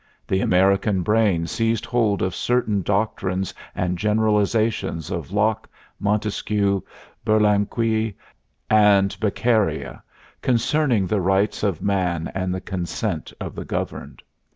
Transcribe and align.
The 0.27 0.41
American 0.41 1.03
brain 1.03 1.45
seized 1.45 1.85
hold 1.85 2.23
of 2.23 2.33
certain 2.33 2.81
doctrines 2.81 3.53
and 3.75 3.99
generalizations 3.99 5.11
of 5.11 5.31
Locke, 5.31 5.69
Montesquieu, 5.99 6.81
Burlamaqui 7.23 8.15
and 8.67 9.15
Beccaria 9.19 10.01
concerning 10.41 11.05
the 11.05 11.21
rights 11.21 11.61
of 11.61 11.83
man 11.83 12.31
and 12.33 12.51
the 12.51 12.61
consent 12.61 13.31
of 13.39 13.53
the 13.53 13.63
governed. 13.63 14.23